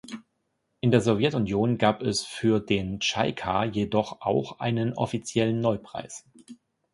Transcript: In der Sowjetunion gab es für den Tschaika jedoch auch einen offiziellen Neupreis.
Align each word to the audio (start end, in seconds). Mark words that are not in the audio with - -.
In 0.79 0.89
der 0.89 0.99
Sowjetunion 1.01 1.77
gab 1.77 2.01
es 2.01 2.23
für 2.25 2.59
den 2.59 3.01
Tschaika 3.01 3.65
jedoch 3.65 4.19
auch 4.21 4.59
einen 4.59 4.93
offiziellen 4.95 5.59
Neupreis. 5.59 6.25